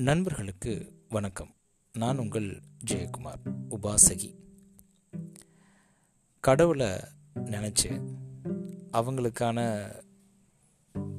[0.00, 1.54] நண்பர்களுக்கு வணக்கம்.
[1.92, 4.34] நான் உங்கள் ஜெயக்குமார் உபாசகி.
[6.40, 6.86] கடவுளை
[7.34, 8.16] நினச்சி
[8.92, 9.90] அவங்களுக்கான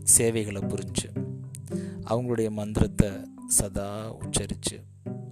[0.03, 1.35] சேவைகளை புரிஞ்சு
[2.03, 3.09] அவங்களுடைய மந்திரத்தை
[3.47, 4.83] சதா உச்சரித்து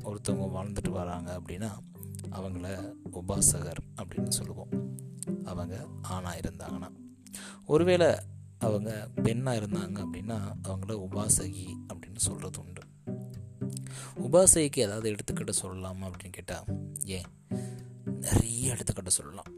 [0.03, 1.71] ஒருத்தவங்க வாழ்ந்துட்டு வராங்க அப்படின்னா
[2.31, 4.69] அவங்கள உபாசகர் அப்படின்னு சொல்லுவோம்.
[5.43, 6.89] அவங்க ஆணாக இருந்தாங்கன்னா.
[7.65, 8.15] ஒருவேளை
[8.57, 12.81] அவங்க பெண்ணாக இருந்தாங்க அப்படின்னா அவங்கள உபாசகி அப்படின்னு சொல்கிறது உண்டு
[14.15, 16.65] உபாசைக்கு ஏதாவது எடுத்துக்கிட்ட சொல்லலாமா அப்படின்னு கேட்டால்
[17.05, 17.25] ஏன்?
[18.05, 19.51] நிறைய எடுத்துக்கிட்ட சொல்லலாம்.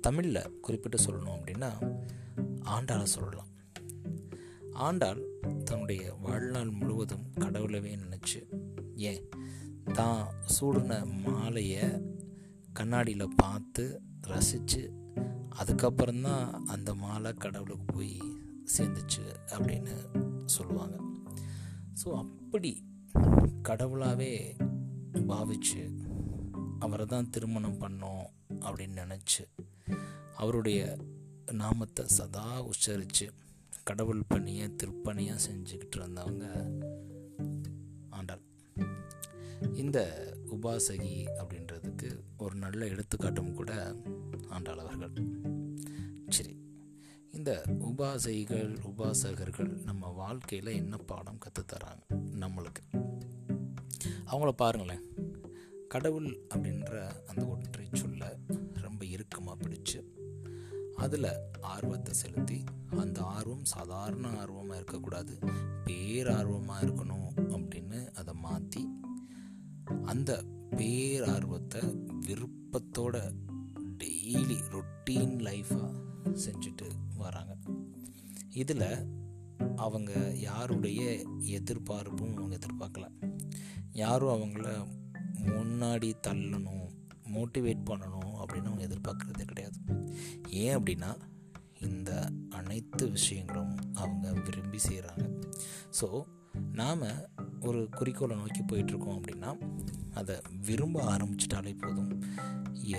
[0.00, 1.98] தமிழில் குறிப்பிட்டு சொல்லணும் அப்படின்னா
[2.64, 3.48] ஆண்டாளை சொல்லலாம்.
[4.72, 5.22] ஆண்டாள்
[5.64, 8.40] தன்னுடைய வாழ்நாள் முழுவதும் கடவுளவே நினச்சி
[8.94, 9.28] ஏன்?
[9.92, 10.26] தான்
[10.60, 11.82] சூடின மாலையை
[12.72, 14.92] கண்ணாடியில் பார்த்து ரசித்து
[15.58, 18.20] அதுக்கப்புறம்தான் அந்த மாலை கடவுளுக்கு போய்
[18.78, 19.94] சேர்ந்துச்சு அப்படின்னு
[20.44, 20.96] சொல்லுவாங்க.
[22.04, 22.84] ஸோ அப்படி
[23.62, 24.32] கடவுளாகவே
[25.28, 25.82] பாவிச்சு
[26.78, 28.26] அவரை தான் திருமணம் பண்ணோம்
[28.60, 29.44] அப்படின்னு நினச்சி
[30.34, 30.80] அவருடைய
[31.52, 33.26] நாமத்தை சதா உச்சரித்து
[33.84, 36.46] கடவுள் பணியை திருப்பணியாக செஞ்சுக்கிட்டு இருந்தவங்க
[38.08, 38.42] ஆண்டாள்.
[39.74, 39.98] இந்த
[40.50, 43.72] உபாசகி அப்படின்றதுக்கு ஒரு நல்ல எடுத்துக்காட்டும் கூட
[44.48, 45.14] ஆண்டாள் அவர்கள்.
[46.28, 46.54] சரி
[47.30, 52.05] இந்த உபாசகிகள் உபாசகர்கள் நம்ம வாழ்க்கையில் என்ன பாடம் கற்றுத்தராங்க
[54.30, 55.02] அவங்கள பாருங்களேன்.
[55.88, 56.92] கடவுள் அப்படின்ற
[57.26, 58.38] அந்த ஒற்றை சொல்ல
[58.84, 59.98] ரொம்ப இறுக்கமாக பிடிச்சு
[60.94, 61.28] அதில்
[61.60, 62.64] ஆர்வத்தை செலுத்தி
[62.96, 65.38] அந்த ஆர்வம் சாதாரண ஆர்வமாக இருக்கக்கூடாது
[65.84, 68.82] பேரார்வமாக இருக்கணும் அப்படின்னு அதை மாற்றி
[70.02, 71.82] அந்த பேரார்வத்தை
[72.26, 73.16] விருப்பத்தோட
[74.04, 75.92] டெய்லி ரொட்டீன் லைஃபாக
[76.44, 77.56] செஞ்சுட்டு வராங்க.
[78.50, 78.88] இதில்
[79.76, 81.02] அவங்க யாருடைய
[81.58, 83.06] எதிர்பார்ப்பும் அவங்க எதிர்பார்க்கல.
[83.96, 84.66] யாரும் அவங்கள
[85.46, 86.84] முன்னாடி தள்ளணும்
[87.34, 89.78] மோட்டிவேட் பண்ணணும் அப்படின்னு அவங்க எதிர்பார்க்குறது கிடையாது.
[90.48, 91.10] ஏன் அப்படின்னா
[91.80, 92.10] இந்த
[92.50, 95.24] அனைத்து விஷயங்களும் அவங்க விரும்பி செய்கிறாங்க
[96.00, 96.08] ஸோ
[96.72, 97.04] நாம்
[97.60, 99.50] ஒரு குறிக்கோளை நோக்கி போயிட்டுருக்கோம் அப்படின்னா
[100.14, 100.36] அதை
[100.66, 102.12] விரும்ப ஆரம்பிச்சிட்டாலே போதும்.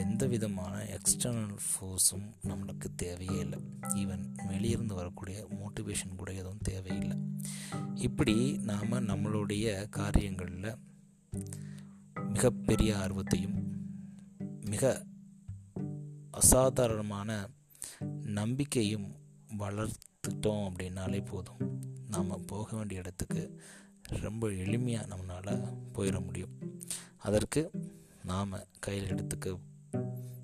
[0.01, 3.59] எந்த விதமான எக்ஸ்டர்னல் ஃபோர்ஸும் நம்மளுக்கு தேவையே இல்லை.
[3.95, 7.17] ஈவன் வெளியிருந்து வரக்கூடிய மோட்டிவேஷன் கூட எதுவும் தேவையில்லை.
[7.93, 10.77] இப்படி நாம் நம்மளுடைய காரியங்களில்
[12.13, 13.85] மிகப்பெரிய ஆர்வத்தையும்
[14.65, 15.05] மிக
[16.31, 17.49] அசாதாரணமான
[18.21, 19.15] நம்பிக்கையும்
[19.59, 21.81] வளர்த்துட்டோம் அப்படின்னாலே போதும்.
[22.07, 23.61] நாம் போக வேண்டிய இடத்துக்கு
[24.05, 26.83] ரொம்ப எளிமையாக நம்மளால் போயிட முடியும்.
[27.17, 27.71] அதற்கு
[28.23, 28.49] நாம்
[28.79, 29.59] கையில் எடுத்துக்க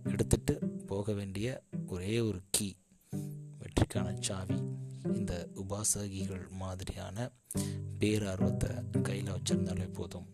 [0.04, 2.76] எடுத்துட்டு போக வேண்டிய ஒரே ஒரு கீ
[3.60, 4.62] வெற்றிக்கான சாவி.
[5.14, 7.32] இந்த உபாசகிகள் மாதிரியான
[8.00, 10.28] பேரார்வத்தை கையில் வச்சுருந்தாலே போதும்.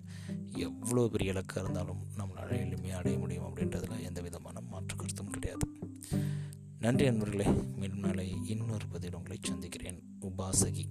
[0.51, 5.69] எவ்வளோ பெரிய இலக்காக இருந்தாலும் நம்மளால் எளிமையாக அடைய முடியும் அப்படின்றதுல எந்த விதமான மாற்று கருத்தும் கிடையாது.
[6.79, 7.45] நன்றி நண்பர்களே
[7.75, 10.03] மேலும் நாளை இன்னொரு பதில் உங்களை சந்திக்கிறேன்.
[10.21, 10.85] உபாசகி.